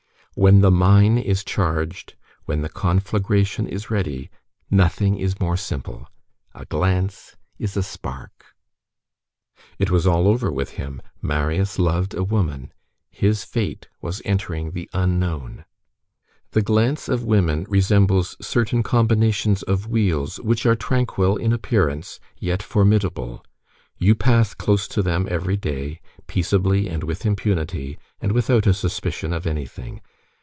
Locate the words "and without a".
28.21-28.73